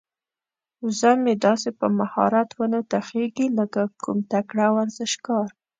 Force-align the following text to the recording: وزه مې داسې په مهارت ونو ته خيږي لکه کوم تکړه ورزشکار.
وزه 0.83 1.11
مې 1.23 1.33
داسې 1.45 1.69
په 1.79 1.87
مهارت 1.99 2.49
ونو 2.53 2.81
ته 2.89 2.97
خيږي 3.07 3.47
لکه 3.59 3.81
کوم 4.01 4.17
تکړه 4.31 4.67
ورزشکار. 4.75 5.47